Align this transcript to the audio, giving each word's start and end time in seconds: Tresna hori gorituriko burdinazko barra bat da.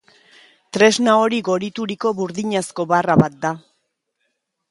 Tresna 0.77 1.17
hori 1.25 1.41
gorituriko 1.49 2.13
burdinazko 2.21 2.87
barra 2.93 3.19
bat 3.25 3.39
da. 3.47 3.55